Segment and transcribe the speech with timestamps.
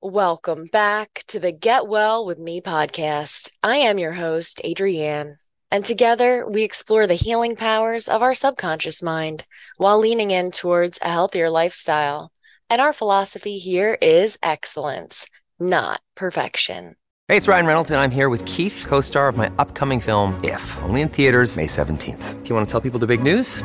[0.00, 3.50] Welcome back to the Get Well with Me podcast.
[3.64, 5.34] I am your host, Adrianne,
[5.72, 9.44] and together we explore the healing powers of our subconscious mind
[9.76, 12.30] while leaning in towards a healthier lifestyle.
[12.70, 15.26] And our philosophy here is excellence,
[15.58, 16.94] not perfection.
[17.26, 20.38] Hey, it's Ryan Reynolds, and I'm here with Keith, co star of my upcoming film,
[20.44, 22.42] If, only in theaters, May 17th.
[22.42, 23.64] Do you want to tell people the big news?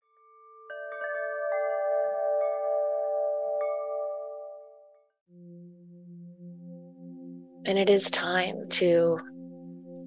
[7.65, 9.19] And it is time to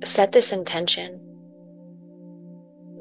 [0.04, 1.20] set this intention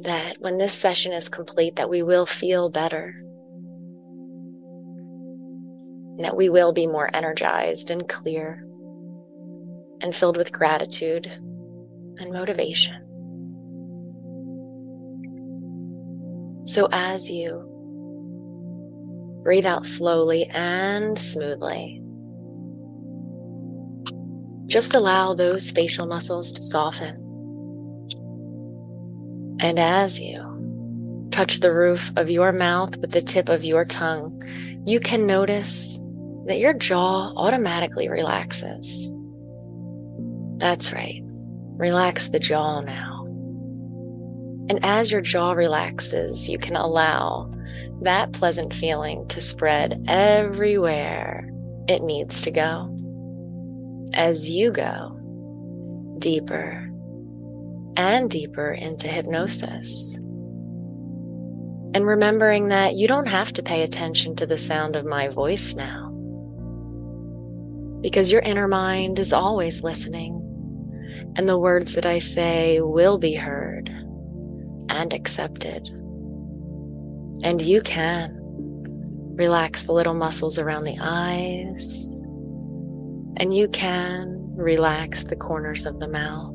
[0.04, 3.16] that when this session is complete that we will feel better.
[6.18, 8.64] That we will be more energized and clear
[10.02, 13.00] and filled with gratitude and motivation.
[16.66, 17.70] So as you
[19.44, 22.03] breathe out slowly and smoothly,
[24.74, 27.14] just allow those facial muscles to soften.
[29.60, 34.42] And as you touch the roof of your mouth with the tip of your tongue,
[34.84, 36.00] you can notice
[36.48, 39.12] that your jaw automatically relaxes.
[40.58, 41.22] That's right.
[41.78, 43.26] Relax the jaw now.
[44.72, 47.52] And as your jaw relaxes, you can allow
[48.02, 51.48] that pleasant feeling to spread everywhere
[51.88, 52.96] it needs to go
[54.14, 55.20] as you go
[56.20, 56.90] deeper
[57.98, 60.18] and deeper into hypnosis.
[61.96, 65.76] And remembering that you don't have to pay attention to the sound of my voice
[65.76, 66.10] now,
[68.02, 70.40] because your inner mind is always listening,
[71.36, 73.90] and the words that I say will be heard
[74.90, 75.88] and accepted.
[77.44, 78.40] And you can
[79.36, 82.16] relax the little muscles around the eyes
[83.44, 86.54] and you can relax the corners of the mouth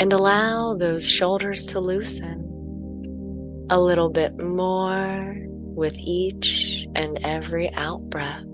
[0.00, 8.08] and allow those shoulders to loosen a little bit more with each and every out
[8.08, 8.44] breath.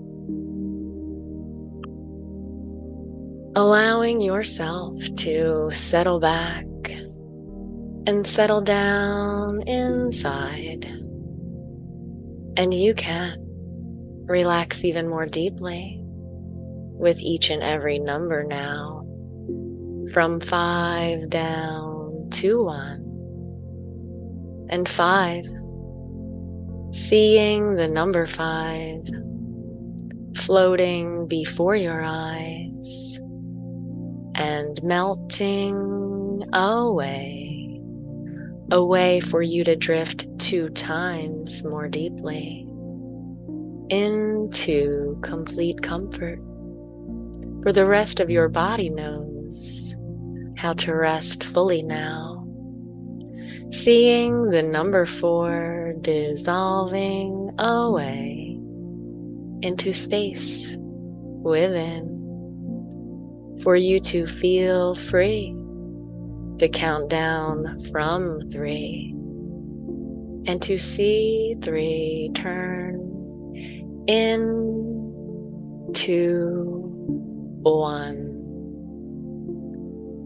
[3.55, 6.65] Allowing yourself to settle back
[8.07, 10.85] and settle down inside.
[12.57, 13.42] And you can
[14.25, 15.99] Relax even more deeply
[17.03, 19.05] with each and every number now,
[20.13, 23.01] from five down to one.
[24.69, 25.43] And five,
[26.93, 29.03] seeing the number five
[30.37, 33.19] floating before your eyes
[34.35, 37.81] and melting away,
[38.71, 42.67] away for you to drift two times more deeply
[43.93, 46.39] into complete comfort.
[47.61, 49.95] For the rest of your body knows
[50.57, 52.43] how to rest fully now.
[53.69, 58.59] Seeing the number four dissolving away
[59.61, 62.09] into space within.
[63.61, 65.55] For you to feel free
[66.57, 69.11] to count down from three
[70.47, 73.02] and to see three turn
[74.07, 76.81] in, two,
[77.61, 78.31] one.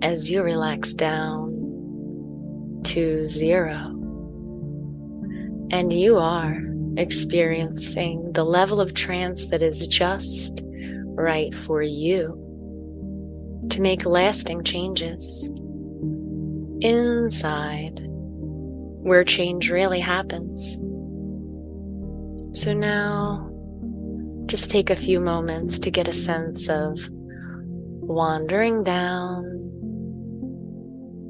[0.01, 3.93] As you relax down to zero.
[5.71, 6.63] And you are
[6.97, 10.63] experiencing the level of trance that is just
[11.15, 12.43] right for you
[13.69, 15.51] to make lasting changes
[16.81, 17.99] inside
[19.03, 20.75] where change really happens.
[22.57, 23.51] So now
[24.47, 29.43] just take a few moments to get a sense of wandering down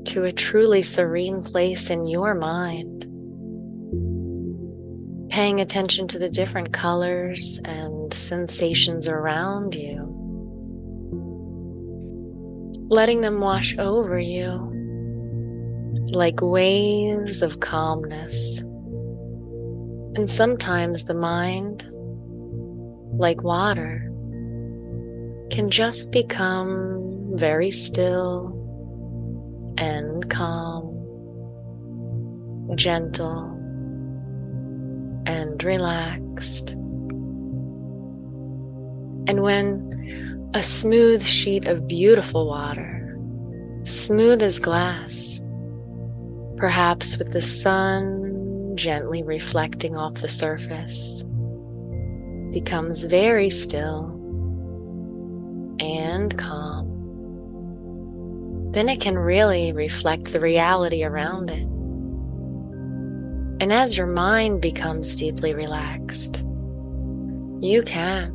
[0.05, 3.05] to a truly serene place in your mind.
[5.31, 10.13] Paying attention to the different colors and sensations around you.
[12.89, 14.67] Letting them wash over you
[16.11, 18.59] like waves of calmness.
[20.15, 21.83] And sometimes the mind
[23.17, 24.03] like water,
[25.49, 28.53] can just become very still
[29.77, 30.93] and calm,
[32.75, 33.53] gentle
[35.25, 36.71] and relaxed.
[39.27, 43.19] And when a smooth sheet of beautiful water,
[43.83, 45.41] smooth as glass,
[46.55, 51.23] perhaps with the sun gently reflecting off the surface,
[52.51, 54.13] becomes very still
[55.79, 56.87] and calm,
[58.71, 61.67] then it can really reflect the reality around it.
[63.59, 66.43] And as your mind becomes deeply relaxed,
[67.59, 68.33] you can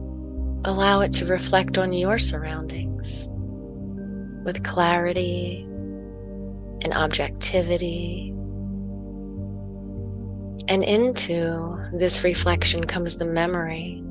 [0.65, 3.29] allow it to reflect on your surroundings
[4.45, 5.63] with clarity
[6.83, 8.32] and objectivity.
[10.69, 14.03] And into this reflection comes the memory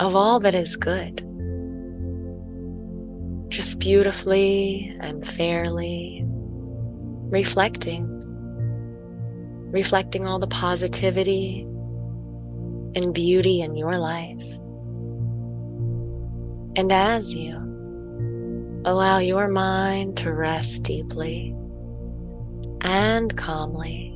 [0.00, 1.24] of all that is good
[3.54, 6.24] just beautifully and fairly
[7.28, 8.08] reflecting,
[9.70, 11.62] reflecting all the positivity
[12.96, 14.42] and beauty in your life.
[16.76, 17.54] And as you
[18.84, 21.54] allow your mind to rest deeply
[22.80, 24.13] and calmly,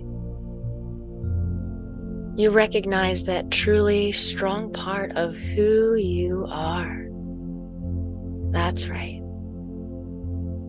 [2.38, 7.08] you recognize that truly strong part of who you are.
[8.52, 9.18] That's right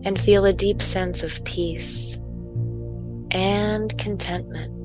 [0.04, 2.18] and feel a deep sense of peace
[3.30, 4.76] and contentment.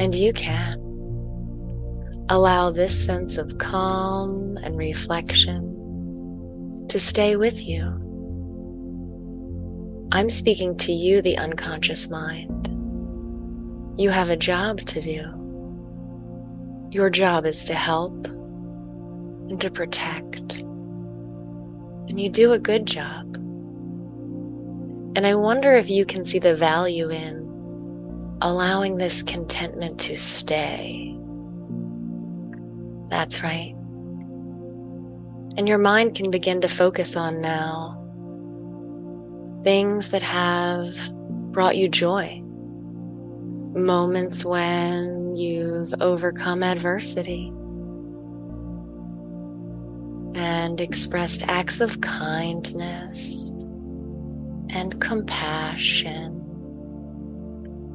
[0.00, 0.80] And you can
[2.28, 5.70] allow this sense of calm and reflection
[6.88, 8.00] to stay with you.
[10.12, 12.53] I'm speaking to you, the unconscious mind.
[13.96, 15.22] You have a job to do.
[16.90, 20.64] Your job is to help and to protect
[22.08, 23.34] and you do a good job.
[25.16, 27.42] And I wonder if you can see the value in
[28.40, 31.16] allowing this contentment to stay.
[33.08, 33.74] That's right.
[35.56, 38.00] And your mind can begin to focus on now
[39.64, 40.94] things that have
[41.52, 42.43] brought you joy,
[43.74, 47.52] moments when you've overcome adversity
[50.34, 53.50] and expressed acts of kindness
[54.70, 56.40] and compassion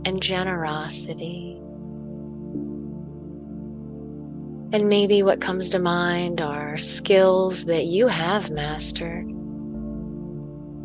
[0.06, 1.56] and generosity.
[4.72, 9.26] And maybe what comes to mind are skills that you have mastered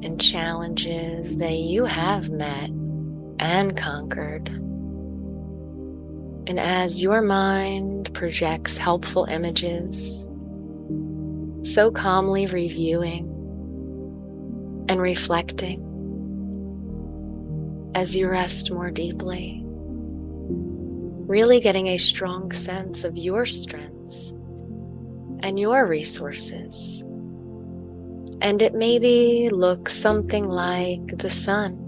[0.03, 2.71] and challenges that you have met
[3.39, 4.64] and conquered.
[6.47, 10.29] And as your mind projects helpful images
[11.63, 13.25] so calmly reviewing
[14.89, 15.81] and reflecting
[17.95, 24.35] as you rest more deeply, really getting a strong sense of your strengths
[25.41, 27.03] and your resources.
[28.43, 31.81] And it maybe looks something like the sun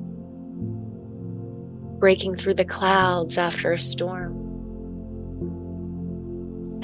[1.99, 4.36] breaking through the clouds after a storm.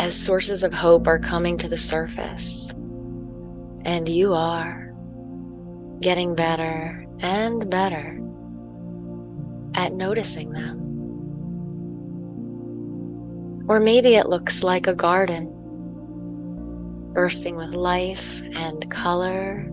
[0.03, 2.73] As sources of hope are coming to the surface,
[3.85, 4.93] and you are
[6.01, 8.19] getting better and better
[9.77, 10.81] at noticing them.
[13.69, 15.55] Or maybe it looks like a garden
[17.15, 19.71] bursting with life and color,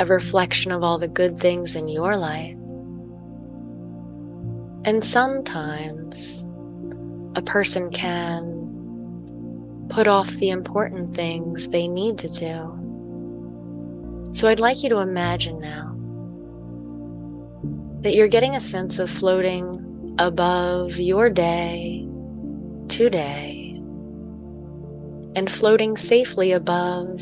[0.00, 2.58] a reflection of all the good things in your life.
[4.84, 6.44] And sometimes
[7.34, 8.68] a person can
[9.88, 12.74] put off the important things they need to do.
[14.32, 15.94] So I'd like you to imagine now
[18.02, 22.06] that you're getting a sense of floating above your day
[22.88, 23.74] today
[25.34, 27.20] and floating safely above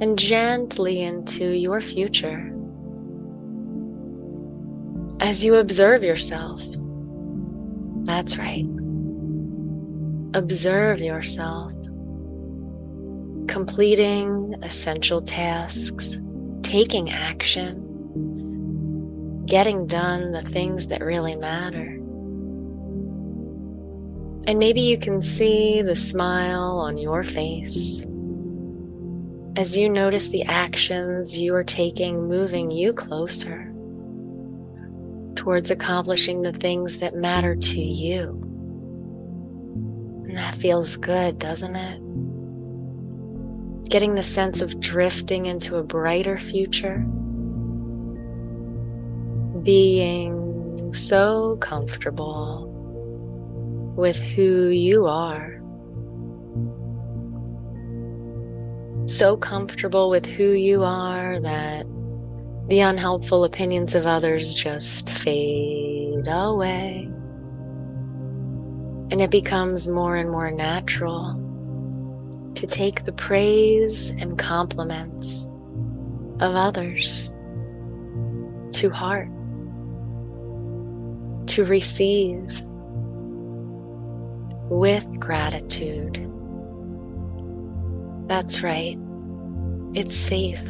[0.00, 2.52] and gently into your future.
[5.20, 6.62] As you observe yourself,
[8.04, 8.64] that's right.
[10.34, 11.72] Observe yourself
[13.48, 16.20] completing essential tasks,
[16.62, 17.74] taking action,
[19.44, 21.96] getting done the things that really matter.
[24.46, 28.04] And maybe you can see the smile on your face
[29.56, 33.66] as you notice the actions you are taking moving you closer
[35.34, 38.49] towards accomplishing the things that matter to you.
[40.30, 42.00] And that feels good, doesn't it?
[43.90, 46.98] getting the sense of drifting into a brighter future,
[49.64, 52.68] being so comfortable
[53.96, 55.56] with who you are.
[59.06, 61.84] So comfortable with who you are that
[62.68, 67.10] the unhelpful opinions of others just fade away.
[69.10, 71.34] And it becomes more and more natural
[72.54, 75.44] to take the praise and compliments
[76.40, 77.32] of others
[78.72, 79.28] to heart,
[81.48, 82.48] to receive
[84.70, 86.26] with gratitude.
[88.28, 88.96] That's right,
[89.94, 90.60] it's safe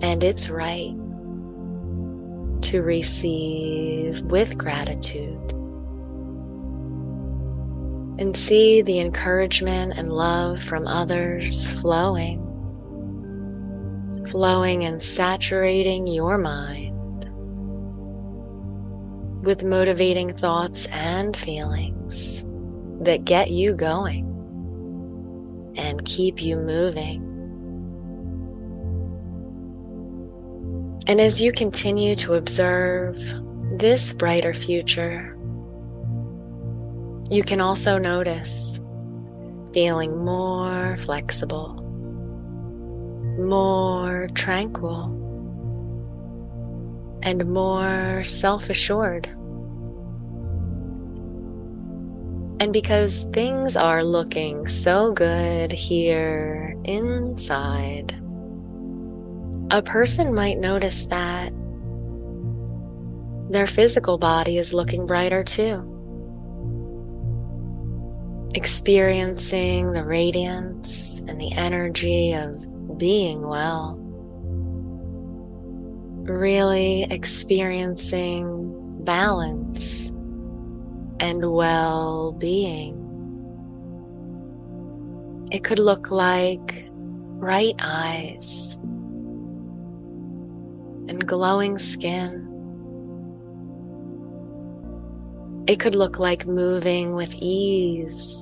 [0.00, 0.94] and it's right
[2.62, 5.47] to receive with gratitude
[8.18, 12.44] and see the encouragement and love from others flowing,
[14.28, 16.96] flowing and saturating your mind
[19.44, 22.44] with motivating thoughts and feelings
[23.00, 24.24] that get you going
[25.76, 27.24] and keep you moving.
[31.06, 33.16] And as you continue to observe
[33.78, 35.37] this brighter future,
[37.30, 38.80] you can also notice
[39.74, 41.74] feeling more flexible,
[43.38, 45.14] more tranquil,
[47.22, 49.26] and more self assured.
[52.60, 58.12] And because things are looking so good here inside,
[59.70, 61.52] a person might notice that
[63.50, 65.97] their physical body is looking brighter too
[68.58, 73.96] experiencing the radiance and the energy of being well,
[76.24, 80.08] really experiencing balance
[81.20, 82.96] and well being.
[85.52, 86.84] It could look like
[87.38, 88.74] bright eyes
[91.06, 92.47] and glowing skin.
[95.68, 98.40] It could look like moving with ease.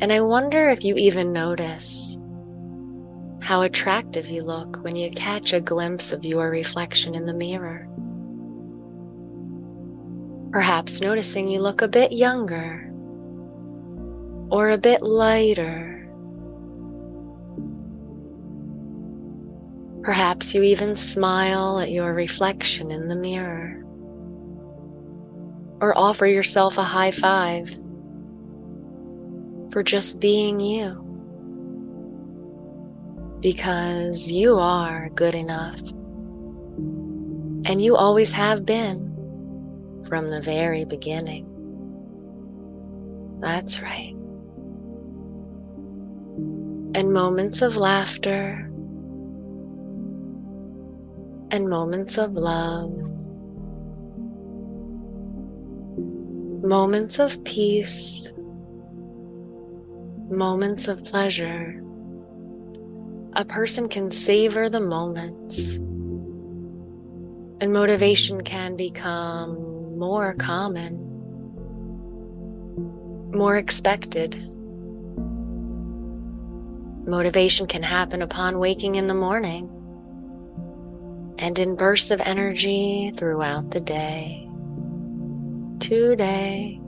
[0.00, 2.18] And I wonder if you even notice
[3.40, 7.88] how attractive you look when you catch a glimpse of your reflection in the mirror.
[10.50, 12.92] Perhaps noticing you look a bit younger
[14.50, 16.10] or a bit lighter.
[20.02, 23.81] Perhaps you even smile at your reflection in the mirror
[25.82, 27.68] or offer yourself a high five
[29.72, 31.00] for just being you.
[33.40, 35.80] Because you are good enough.
[37.64, 39.08] And you always have been
[40.08, 41.48] from the very beginning.
[43.40, 44.14] That's right.
[46.94, 48.70] And moments of laughter
[51.50, 52.92] and moments of love
[56.72, 58.32] moments of peace,
[60.30, 61.82] moments of pleasure.
[63.34, 65.74] A person can savor the moments,
[67.60, 70.96] and motivation can become more common,
[73.34, 74.34] more expected.
[77.06, 79.68] Motivation can happen upon waking in the morning
[81.38, 84.48] and in bursts of energy throughout the day
[85.82, 86.80] today.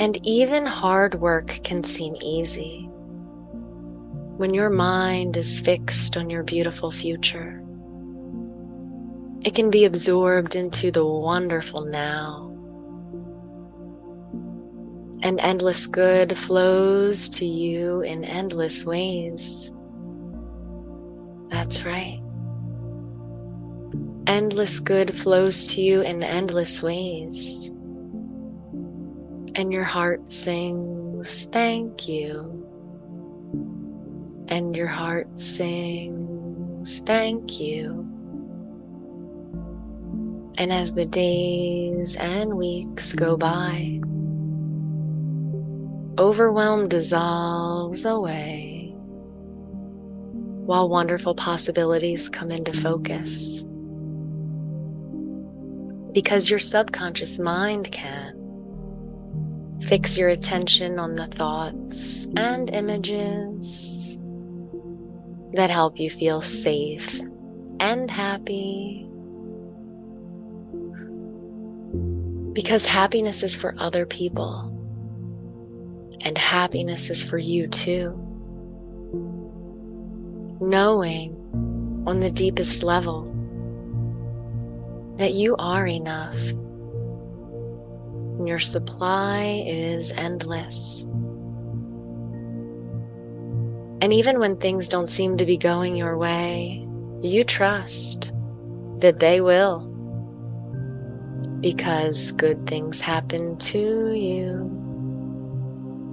[0.00, 2.88] And even hard work can seem easy
[4.36, 7.62] when your mind is fixed on your beautiful future.
[9.44, 12.44] It can be absorbed into the wonderful now.
[15.22, 19.70] And endless good flows to you in endless ways.
[21.48, 22.17] That's right
[24.28, 27.70] endless good flows to you in endless ways.
[29.54, 32.54] And your heart sings, Thank you.
[34.48, 38.04] And your heart sings, Thank you.
[40.58, 44.00] And as the days and weeks go by,
[46.18, 48.92] overwhelm dissolves away
[50.66, 53.64] while wonderful possibilities come into focus
[56.12, 58.38] because your subconscious mind can
[59.82, 64.18] Fix your attention on the thoughts and images
[65.54, 67.20] that help you feel safe
[67.80, 69.08] and happy.
[72.52, 74.74] Because happiness is for other people,
[76.24, 78.10] and happiness is for you too.
[80.60, 81.34] Knowing
[82.04, 83.32] on the deepest level
[85.18, 86.38] that you are enough
[88.38, 91.02] and your supply is endless.
[94.00, 96.86] And even when things don't seem to be going your way,
[97.20, 98.32] you trust
[98.98, 99.84] that they will.
[101.60, 104.52] Because good things happen to you,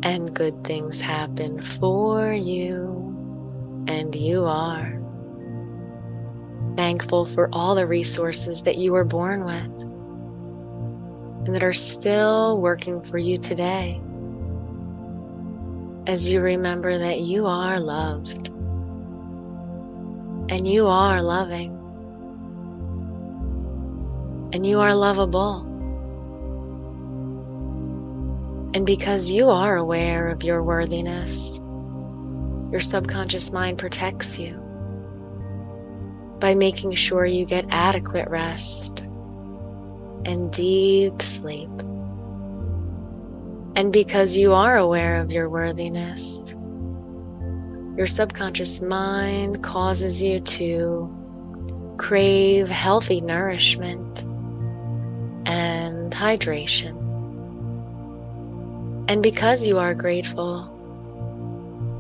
[0.02, 4.95] and good things happen for you, and you are
[6.76, 9.86] thankful for all the resources that you were born with
[11.46, 14.02] and that are still working for you today
[16.08, 18.50] as you remember that you are loved
[20.50, 21.72] and you are loving
[24.54, 25.62] and you are lovable.
[28.74, 31.60] And because you are aware of your worthiness,
[32.72, 34.65] your subconscious mind protects you
[36.40, 39.02] by making sure you get adequate rest
[40.26, 41.70] and deep sleep.
[43.76, 46.54] And because you are aware of your worthiness,
[47.98, 54.24] your subconscious mind causes you to crave healthy nourishment
[55.46, 57.02] and hydration.
[59.08, 60.72] And because you are grateful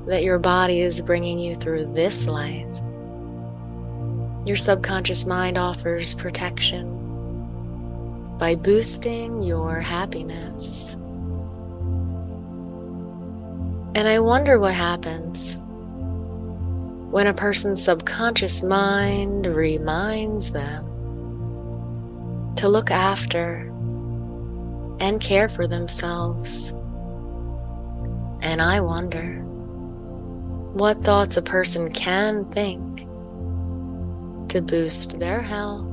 [0.07, 2.71] that your body is bringing you through this life,
[4.45, 6.87] your subconscious mind offers protection
[8.37, 10.93] by boosting your happiness.
[13.95, 15.57] And I wonder what happens
[17.09, 20.85] when a person's subconscious mind reminds them
[22.57, 23.71] to look after
[24.99, 26.71] and care for themselves.
[28.43, 29.41] And I wonder
[30.73, 33.07] what thoughts a person can think
[34.55, 35.85] to boost their health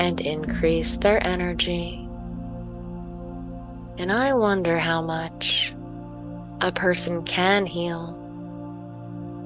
[0.00, 2.08] and increase their energy.
[3.98, 5.76] And I wonder how much
[6.60, 8.18] a person can heal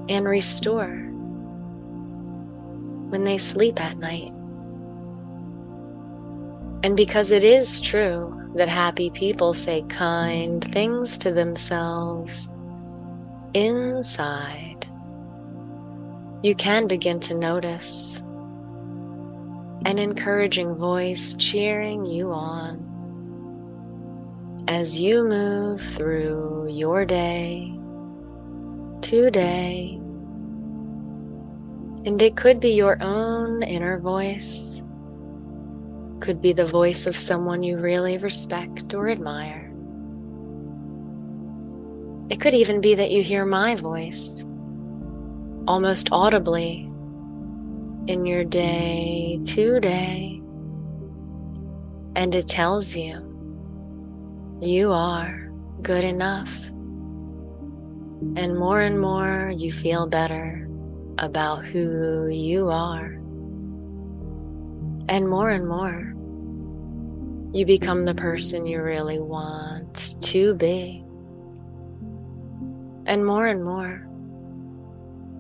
[0.09, 0.89] and restore
[3.11, 4.33] when they sleep at night.
[6.83, 12.49] And because it is true that happy people say kind things to themselves
[13.53, 14.66] inside,
[16.47, 18.21] you can begin to notice
[19.85, 22.79] an encouraging voice cheering you on
[24.69, 27.77] as you move through your day
[29.01, 29.97] today.
[32.05, 34.85] And it could be your own inner voice,
[36.21, 39.73] could be the voice of someone you really respect or admire.
[42.31, 44.45] It could even be that you hear my voice
[45.67, 46.83] almost audibly
[48.07, 50.41] in your day today,
[52.15, 53.23] and it tells you
[54.61, 55.51] you are
[55.83, 56.65] good enough.
[58.37, 60.69] And more and more you feel better
[61.19, 63.13] about who you are.
[65.09, 66.15] And more and more
[67.53, 71.05] you become the person you really want to be.
[73.07, 74.09] And more and more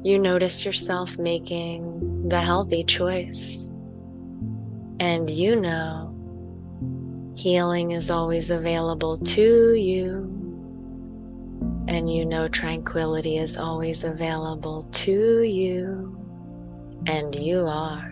[0.06, 3.72] you notice yourself making the healthy choice.
[5.00, 6.12] And you know
[7.36, 10.32] healing is always available to you.
[11.88, 16.16] And you know tranquility is always available to you.
[17.08, 18.08] And you are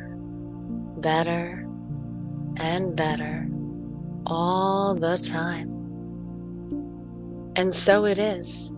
[0.98, 1.64] better
[2.56, 3.48] and better
[4.26, 5.70] all the time.
[7.54, 8.73] And so it is